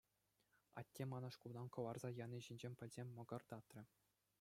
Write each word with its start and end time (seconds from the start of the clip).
Атте 0.81 1.05
мана 1.11 1.29
шкултан 1.35 1.67
кӑларса 1.75 2.09
яни 2.25 2.43
ҫинчен 2.47 2.73
пӗлсен 2.81 3.07
мӑкӑртатрӗ. 3.21 3.81